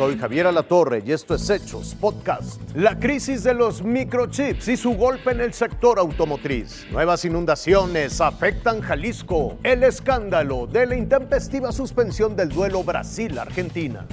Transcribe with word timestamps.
Soy 0.00 0.16
Javier 0.16 0.46
Alatorre 0.46 1.02
y 1.04 1.12
esto 1.12 1.34
es 1.34 1.50
Hechos 1.50 1.94
Podcast. 1.94 2.58
La 2.74 2.98
crisis 2.98 3.44
de 3.44 3.52
los 3.52 3.82
microchips 3.82 4.68
y 4.68 4.78
su 4.78 4.92
golpe 4.92 5.32
en 5.32 5.42
el 5.42 5.52
sector 5.52 5.98
automotriz. 5.98 6.86
Nuevas 6.90 7.22
inundaciones 7.26 8.18
afectan 8.22 8.80
Jalisco. 8.80 9.58
El 9.62 9.82
escándalo 9.82 10.66
de 10.66 10.86
la 10.86 10.96
intempestiva 10.96 11.70
suspensión 11.70 12.34
del 12.34 12.48
duelo 12.48 12.82
Brasil-Argentina. 12.82 14.06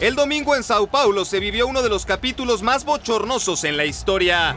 El 0.00 0.14
domingo 0.14 0.56
en 0.56 0.62
Sao 0.62 0.86
Paulo 0.86 1.26
se 1.26 1.38
vivió 1.38 1.66
uno 1.66 1.82
de 1.82 1.90
los 1.90 2.06
capítulos 2.06 2.62
más 2.62 2.86
bochornosos 2.86 3.64
en 3.64 3.76
la 3.76 3.84
historia. 3.84 4.56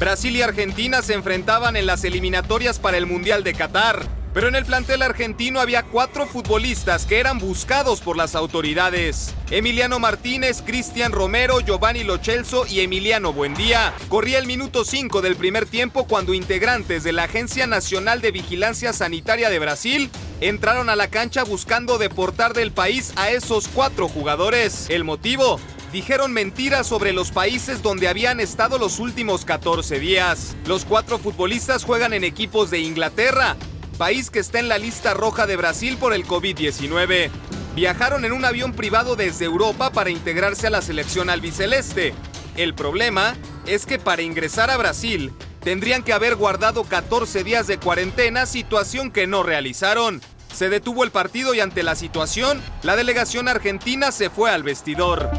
Brasil 0.00 0.34
y 0.34 0.42
Argentina 0.42 1.02
se 1.02 1.14
enfrentaban 1.14 1.76
en 1.76 1.86
las 1.86 2.02
eliminatorias 2.02 2.80
para 2.80 2.96
el 2.96 3.06
Mundial 3.06 3.44
de 3.44 3.54
Qatar, 3.54 4.00
pero 4.34 4.48
en 4.48 4.56
el 4.56 4.64
plantel 4.64 5.00
argentino 5.02 5.60
había 5.60 5.84
cuatro 5.84 6.26
futbolistas 6.26 7.06
que 7.06 7.20
eran 7.20 7.38
buscados 7.38 8.00
por 8.00 8.16
las 8.16 8.34
autoridades. 8.34 9.32
Emiliano 9.50 10.00
Martínez, 10.00 10.60
Cristian 10.60 11.12
Romero, 11.12 11.60
Giovanni 11.60 12.02
Lochelso 12.02 12.66
y 12.66 12.80
Emiliano 12.80 13.32
Buendía. 13.32 13.94
Corría 14.08 14.38
el 14.38 14.46
minuto 14.46 14.84
5 14.84 15.22
del 15.22 15.36
primer 15.36 15.66
tiempo 15.66 16.08
cuando 16.08 16.34
integrantes 16.34 17.04
de 17.04 17.12
la 17.12 17.24
Agencia 17.24 17.68
Nacional 17.68 18.20
de 18.20 18.32
Vigilancia 18.32 18.92
Sanitaria 18.92 19.50
de 19.50 19.60
Brasil 19.60 20.10
entraron 20.40 20.90
a 20.90 20.96
la 20.96 21.08
cancha 21.08 21.44
buscando 21.44 21.96
deportar 21.96 22.54
del 22.54 22.72
país 22.72 23.12
a 23.14 23.30
esos 23.30 23.68
cuatro 23.68 24.08
jugadores. 24.08 24.86
El 24.90 25.04
motivo, 25.04 25.60
dijeron 25.94 26.32
mentiras 26.32 26.88
sobre 26.88 27.12
los 27.12 27.30
países 27.30 27.80
donde 27.80 28.08
habían 28.08 28.40
estado 28.40 28.78
los 28.78 28.98
últimos 28.98 29.44
14 29.44 30.00
días. 30.00 30.56
Los 30.66 30.84
cuatro 30.84 31.20
futbolistas 31.20 31.84
juegan 31.84 32.12
en 32.12 32.24
equipos 32.24 32.68
de 32.72 32.80
Inglaterra, 32.80 33.56
país 33.94 34.30
que 34.30 34.38
está 34.38 34.58
en 34.58 34.68
la 34.68 34.78
lista 34.78 35.14
roja 35.14 35.46
de 35.46 35.56
Brasil 35.56 35.96
por 35.98 36.12
el 36.12 36.26
COVID-19. 36.26 37.30
Viajaron 37.74 38.24
en 38.24 38.32
un 38.32 38.44
avión 38.44 38.72
privado 38.72 39.16
desde 39.16 39.44
Europa 39.44 39.90
para 39.90 40.10
integrarse 40.10 40.66
a 40.66 40.70
la 40.70 40.82
selección 40.82 41.30
albiceleste. 41.30 42.14
El 42.56 42.74
problema 42.74 43.34
es 43.66 43.86
que 43.86 43.98
para 43.98 44.22
ingresar 44.22 44.70
a 44.70 44.76
Brasil 44.76 45.32
tendrían 45.60 46.02
que 46.02 46.12
haber 46.12 46.36
guardado 46.36 46.84
14 46.84 47.42
días 47.42 47.66
de 47.66 47.78
cuarentena, 47.78 48.46
situación 48.46 49.10
que 49.10 49.26
no 49.26 49.42
realizaron. 49.42 50.20
Se 50.52 50.68
detuvo 50.68 51.02
el 51.02 51.10
partido 51.10 51.54
y 51.54 51.60
ante 51.60 51.82
la 51.82 51.96
situación, 51.96 52.60
la 52.82 52.94
delegación 52.94 53.48
argentina 53.48 54.12
se 54.12 54.30
fue 54.30 54.50
al 54.50 54.62
vestidor. 54.62 55.30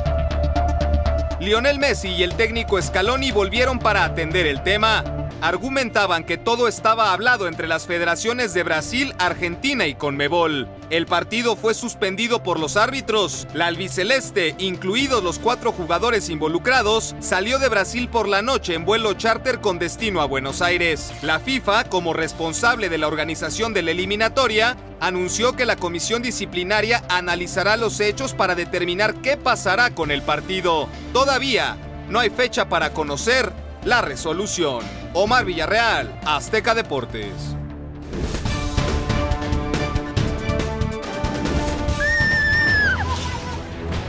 Lionel 1.39 1.79
Messi 1.79 2.09
y 2.09 2.23
el 2.23 2.35
técnico 2.35 2.81
Scaloni 2.81 3.31
volvieron 3.31 3.79
para 3.79 4.03
atender 4.03 4.47
el 4.47 4.63
tema. 4.63 5.14
Argumentaban 5.45 6.23
que 6.23 6.39
todo 6.39 6.67
estaba 6.67 7.13
hablado 7.13 7.47
entre 7.47 7.67
las 7.67 7.85
federaciones 7.85 8.55
de 8.55 8.63
Brasil, 8.63 9.13
Argentina 9.19 9.85
y 9.85 9.93
Conmebol. 9.93 10.67
El 10.89 11.05
partido 11.05 11.55
fue 11.55 11.75
suspendido 11.75 12.41
por 12.41 12.59
los 12.59 12.77
árbitros. 12.77 13.47
La 13.53 13.67
albiceleste, 13.67 14.55
incluidos 14.57 15.23
los 15.23 15.37
cuatro 15.37 15.71
jugadores 15.71 16.29
involucrados, 16.29 17.15
salió 17.19 17.59
de 17.59 17.69
Brasil 17.69 18.09
por 18.09 18.27
la 18.27 18.41
noche 18.41 18.73
en 18.73 18.85
vuelo 18.85 19.13
charter 19.13 19.61
con 19.61 19.77
destino 19.77 20.19
a 20.19 20.25
Buenos 20.25 20.63
Aires. 20.63 21.13
La 21.21 21.39
FIFA, 21.39 21.83
como 21.89 22.13
responsable 22.13 22.89
de 22.89 22.97
la 22.97 23.07
organización 23.07 23.71
de 23.71 23.83
la 23.83 23.91
eliminatoria, 23.91 24.75
anunció 24.99 25.55
que 25.55 25.67
la 25.67 25.75
comisión 25.75 26.23
disciplinaria 26.23 27.03
analizará 27.07 27.77
los 27.77 27.99
hechos 27.99 28.33
para 28.33 28.55
determinar 28.55 29.13
qué 29.21 29.37
pasará 29.37 29.91
con 29.91 30.09
el 30.09 30.23
partido. 30.23 30.89
Todavía 31.13 31.77
no 32.09 32.19
hay 32.19 32.31
fecha 32.31 32.67
para 32.67 32.93
conocer 32.93 33.53
la 33.83 34.01
resolución. 34.01 35.04
Omar 35.17 35.45
Villarreal, 35.45 36.19
Azteca 36.25 36.75
Deportes. 36.75 37.31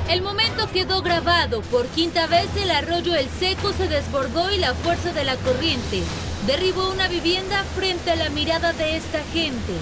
El 0.08 0.22
momento 0.22 0.68
quedó 0.72 1.02
grabado. 1.02 1.60
Por 1.62 1.86
quinta 1.86 2.26
vez 2.26 2.48
el 2.56 2.72
arroyo 2.72 3.14
El 3.14 3.28
Seco 3.28 3.72
se 3.72 3.86
desbordó 3.86 4.50
y 4.50 4.58
la 4.58 4.74
fuerza 4.74 5.12
de 5.12 5.22
la 5.22 5.36
corriente 5.36 6.02
derribó 6.44 6.90
una 6.90 7.06
vivienda 7.06 7.62
frente 7.76 8.10
a 8.10 8.16
la 8.16 8.28
mirada 8.30 8.72
de 8.72 8.96
esta 8.96 9.22
gente. 9.32 9.74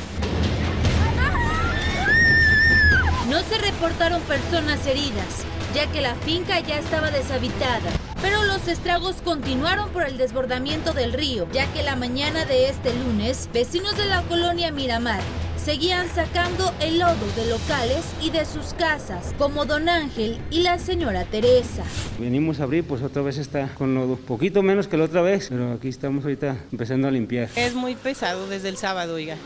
No 3.30 3.40
se 3.40 3.56
reportaron 3.56 4.20
personas 4.24 4.86
heridas, 4.86 5.46
ya 5.74 5.86
que 5.86 6.02
la 6.02 6.16
finca 6.16 6.60
ya 6.60 6.78
estaba 6.78 7.10
deshabitada. 7.10 8.13
Pero 8.24 8.42
los 8.44 8.68
estragos 8.68 9.16
continuaron 9.22 9.90
por 9.90 10.04
el 10.04 10.16
desbordamiento 10.16 10.94
del 10.94 11.12
río, 11.12 11.46
ya 11.52 11.70
que 11.74 11.82
la 11.82 11.94
mañana 11.94 12.46
de 12.46 12.70
este 12.70 12.94
lunes, 12.94 13.50
vecinos 13.52 13.98
de 13.98 14.06
la 14.06 14.22
colonia 14.22 14.72
Miramar 14.72 15.20
seguían 15.64 16.06
sacando 16.14 16.74
el 16.78 16.98
lodo 16.98 17.26
de 17.36 17.46
locales 17.46 18.04
y 18.20 18.28
de 18.28 18.44
sus 18.44 18.74
casas, 18.74 19.34
como 19.38 19.64
Don 19.64 19.88
Ángel 19.88 20.38
y 20.50 20.60
la 20.60 20.78
señora 20.78 21.24
Teresa. 21.24 21.82
Venimos 22.18 22.60
a 22.60 22.64
abrir, 22.64 22.84
pues 22.84 23.00
otra 23.00 23.22
vez 23.22 23.38
está 23.38 23.68
con 23.78 23.94
lodo, 23.94 24.16
poquito 24.16 24.62
menos 24.62 24.88
que 24.88 24.98
la 24.98 25.04
otra 25.04 25.22
vez, 25.22 25.46
pero 25.48 25.72
aquí 25.72 25.88
estamos 25.88 26.22
ahorita 26.24 26.58
empezando 26.70 27.08
a 27.08 27.10
limpiar. 27.10 27.48
Es 27.56 27.74
muy 27.74 27.94
pesado 27.94 28.46
desde 28.46 28.68
el 28.68 28.76
sábado, 28.76 29.14
oiga. 29.14 29.38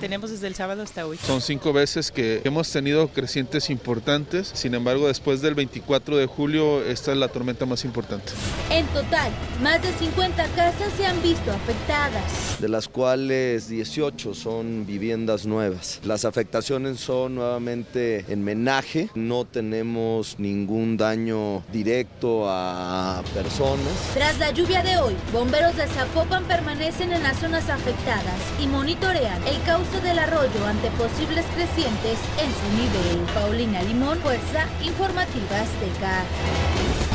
Tenemos 0.00 0.30
desde 0.30 0.46
el 0.46 0.54
sábado 0.54 0.84
hasta 0.84 1.04
hoy. 1.04 1.16
Son 1.16 1.40
cinco 1.40 1.72
veces 1.72 2.12
que 2.12 2.42
hemos 2.44 2.70
tenido 2.70 3.08
crecientes 3.08 3.68
importantes, 3.68 4.52
sin 4.54 4.72
embargo, 4.74 5.08
después 5.08 5.40
del 5.42 5.56
24 5.56 6.16
de 6.16 6.26
julio, 6.26 6.84
esta 6.84 7.10
es 7.10 7.18
la 7.18 7.26
tormenta 7.26 7.66
más 7.66 7.84
importante. 7.84 8.32
En 8.70 8.86
total, 8.88 9.32
más 9.64 9.82
de 9.82 9.92
50 9.92 10.44
casas 10.54 10.92
se 10.96 11.06
han 11.06 11.20
visto 11.22 11.50
afectadas. 11.50 12.60
De 12.60 12.68
las 12.68 12.86
cuales 12.86 13.68
18 13.68 14.32
son 14.32 14.86
viviendas 14.86 15.44
nuevas 15.44 15.55
Las 16.04 16.24
afectaciones 16.26 17.00
son 17.00 17.36
nuevamente 17.36 18.26
en 18.28 18.44
menaje, 18.44 19.08
no 19.14 19.46
tenemos 19.46 20.38
ningún 20.38 20.98
daño 20.98 21.62
directo 21.72 22.44
a 22.46 23.22
personas. 23.32 24.12
Tras 24.12 24.38
la 24.38 24.50
lluvia 24.50 24.82
de 24.82 24.98
hoy, 24.98 25.14
bomberos 25.32 25.74
de 25.76 25.86
Zapopan 25.86 26.44
permanecen 26.44 27.12
en 27.12 27.22
las 27.22 27.38
zonas 27.38 27.70
afectadas 27.70 28.38
y 28.60 28.66
monitorean 28.66 29.42
el 29.46 29.62
cauce 29.62 30.00
del 30.02 30.18
arroyo 30.18 30.66
ante 30.66 30.90
posibles 30.90 31.46
crecientes 31.54 32.18
en 32.38 32.50
su 32.52 32.68
nivel. 32.76 33.26
Paulina 33.34 33.82
Limón, 33.82 34.18
Fuerza 34.18 34.66
Informativa 34.84 35.60
Azteca. 35.60 37.05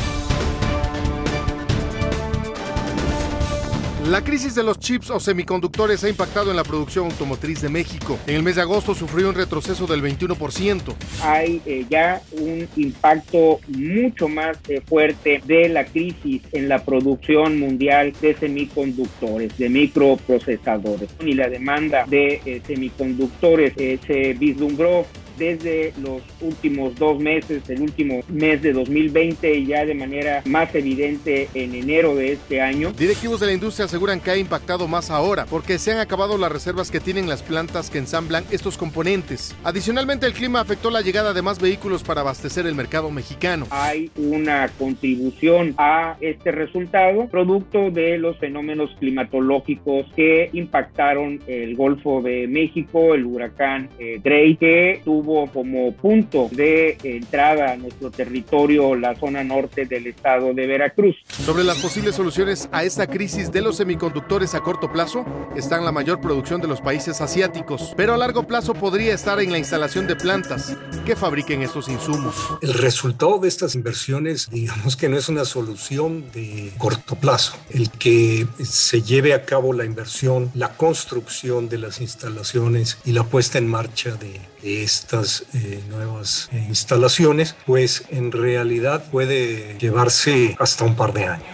La 4.10 4.24
crisis 4.24 4.56
de 4.56 4.64
los 4.64 4.80
chips 4.80 5.10
o 5.10 5.20
semiconductores 5.20 6.02
ha 6.02 6.08
impactado 6.08 6.50
en 6.50 6.56
la 6.56 6.64
producción 6.64 7.06
automotriz 7.06 7.62
de 7.62 7.68
México. 7.68 8.18
En 8.26 8.34
el 8.34 8.42
mes 8.42 8.56
de 8.56 8.62
agosto 8.62 8.96
sufrió 8.96 9.28
un 9.28 9.36
retroceso 9.36 9.86
del 9.86 10.02
21%. 10.02 10.94
Hay 11.22 11.62
eh, 11.64 11.86
ya 11.88 12.20
un 12.32 12.68
impacto 12.74 13.60
mucho 13.68 14.28
más 14.28 14.58
eh, 14.68 14.80
fuerte 14.84 15.40
de 15.46 15.68
la 15.68 15.84
crisis 15.84 16.42
en 16.50 16.68
la 16.68 16.84
producción 16.84 17.60
mundial 17.60 18.12
de 18.20 18.34
semiconductores, 18.34 19.56
de 19.56 19.68
microprocesadores. 19.68 21.08
Y 21.20 21.34
la 21.34 21.48
demanda 21.48 22.04
de 22.08 22.42
eh, 22.44 22.60
semiconductores 22.66 23.74
se 23.74 24.32
vislumbró 24.34 25.06
desde 25.36 25.92
los 26.00 26.22
últimos 26.40 26.94
dos 26.96 27.18
meses, 27.18 27.68
el 27.68 27.82
último 27.82 28.20
mes 28.28 28.62
de 28.62 28.72
2020 28.72 29.54
y 29.54 29.66
ya 29.66 29.84
de 29.84 29.94
manera 29.94 30.42
más 30.46 30.74
evidente 30.74 31.48
en 31.54 31.74
enero 31.74 32.14
de 32.14 32.32
este 32.32 32.60
año. 32.60 32.92
Directivos 32.92 33.40
de 33.40 33.46
la 33.46 33.52
industria 33.52 33.86
aseguran 33.86 34.20
que 34.20 34.30
ha 34.30 34.36
impactado 34.36 34.88
más 34.88 35.10
ahora 35.10 35.46
porque 35.46 35.78
se 35.78 35.92
han 35.92 35.98
acabado 35.98 36.38
las 36.38 36.52
reservas 36.52 36.90
que 36.90 37.00
tienen 37.00 37.28
las 37.28 37.42
plantas 37.42 37.90
que 37.90 37.98
ensamblan 37.98 38.44
estos 38.50 38.76
componentes. 38.76 39.54
Adicionalmente, 39.64 40.26
el 40.26 40.32
clima 40.32 40.60
afectó 40.60 40.90
la 40.90 41.00
llegada 41.00 41.32
de 41.32 41.42
más 41.42 41.60
vehículos 41.60 42.02
para 42.02 42.20
abastecer 42.20 42.66
el 42.66 42.74
mercado 42.74 43.10
mexicano. 43.10 43.66
Hay 43.70 44.10
una 44.16 44.68
contribución 44.78 45.74
a 45.78 46.16
este 46.20 46.52
resultado 46.52 47.28
producto 47.28 47.90
de 47.90 48.18
los 48.18 48.38
fenómenos 48.38 48.90
climatológicos 48.98 50.06
que 50.14 50.50
impactaron 50.52 51.40
el 51.46 51.76
Golfo 51.76 52.22
de 52.22 52.46
México, 52.48 53.14
el 53.14 53.26
huracán 53.26 53.88
eh, 53.98 54.20
Drake, 54.22 54.56
que 54.60 55.00
tuvo 55.04 55.21
como 55.24 55.92
punto 55.92 56.48
de 56.50 56.98
entrada 57.02 57.72
a 57.72 57.76
nuestro 57.76 58.10
territorio 58.10 58.94
la 58.96 59.14
zona 59.14 59.44
norte 59.44 59.86
del 59.86 60.08
estado 60.08 60.52
de 60.52 60.66
Veracruz. 60.66 61.16
Sobre 61.28 61.64
las 61.64 61.78
posibles 61.78 62.16
soluciones 62.16 62.68
a 62.72 62.84
esta 62.84 63.06
crisis 63.06 63.52
de 63.52 63.60
los 63.60 63.76
semiconductores 63.76 64.54
a 64.54 64.60
corto 64.60 64.90
plazo, 64.92 65.24
están 65.56 65.84
la 65.84 65.92
mayor 65.92 66.20
producción 66.20 66.60
de 66.60 66.68
los 66.68 66.80
países 66.80 67.20
asiáticos, 67.20 67.94
pero 67.96 68.14
a 68.14 68.16
largo 68.16 68.46
plazo 68.46 68.74
podría 68.74 69.14
estar 69.14 69.40
en 69.40 69.52
la 69.52 69.58
instalación 69.58 70.06
de 70.06 70.16
plantas 70.16 70.76
que 71.06 71.16
fabriquen 71.16 71.62
estos 71.62 71.88
insumos. 71.88 72.34
El 72.60 72.74
resultado 72.74 73.38
de 73.38 73.48
estas 73.48 73.74
inversiones, 73.74 74.48
digamos 74.50 74.96
que 74.96 75.08
no 75.08 75.16
es 75.16 75.28
una 75.28 75.44
solución 75.44 76.24
de 76.32 76.72
corto 76.78 77.14
plazo. 77.16 77.56
El 77.70 77.90
que 77.90 78.46
se 78.64 79.02
lleve 79.02 79.34
a 79.34 79.44
cabo 79.44 79.72
la 79.72 79.84
inversión, 79.84 80.50
la 80.54 80.76
construcción 80.76 81.68
de 81.68 81.78
las 81.78 82.00
instalaciones 82.00 82.98
y 83.04 83.12
la 83.12 83.24
puesta 83.24 83.58
en 83.58 83.68
marcha 83.68 84.10
de, 84.16 84.40
de 84.62 84.82
estas 84.82 85.11
eh, 85.12 85.80
nuevas 85.90 86.48
eh, 86.52 86.64
instalaciones, 86.68 87.54
pues 87.66 88.04
en 88.08 88.32
realidad 88.32 89.04
puede 89.10 89.76
llevarse 89.78 90.56
hasta 90.58 90.84
un 90.84 90.96
par 90.96 91.12
de 91.12 91.26
años. 91.26 91.46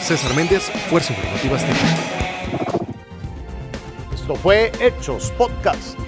César 0.00 0.34
Méndez, 0.34 0.70
Fuerza 0.88 1.12
Informativa 1.12 1.56
Esto 4.14 4.36
fue 4.36 4.70
Hechos 4.80 5.32
Podcast. 5.36 5.98